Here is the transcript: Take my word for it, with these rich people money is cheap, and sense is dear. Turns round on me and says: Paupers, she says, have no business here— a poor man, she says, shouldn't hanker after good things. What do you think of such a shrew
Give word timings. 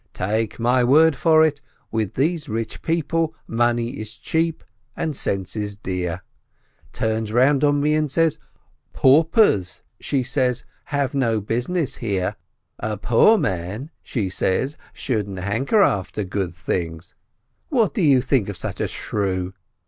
Take 0.15 0.59
my 0.59 0.83
word 0.83 1.15
for 1.15 1.45
it, 1.45 1.61
with 1.91 2.15
these 2.15 2.49
rich 2.49 2.81
people 2.81 3.35
money 3.45 3.99
is 3.99 4.15
cheap, 4.17 4.63
and 4.97 5.15
sense 5.15 5.55
is 5.55 5.77
dear. 5.77 6.23
Turns 6.91 7.31
round 7.31 7.63
on 7.63 7.81
me 7.81 7.93
and 7.93 8.09
says: 8.09 8.39
Paupers, 8.93 9.83
she 9.99 10.23
says, 10.23 10.65
have 10.85 11.13
no 11.13 11.39
business 11.39 11.97
here— 11.97 12.35
a 12.79 12.97
poor 12.97 13.37
man, 13.37 13.91
she 14.01 14.27
says, 14.27 14.75
shouldn't 14.91 15.37
hanker 15.37 15.83
after 15.83 16.23
good 16.23 16.55
things. 16.55 17.13
What 17.69 17.93
do 17.93 18.01
you 18.01 18.21
think 18.21 18.49
of 18.49 18.57
such 18.57 18.81
a 18.81 18.87
shrew 18.87 19.53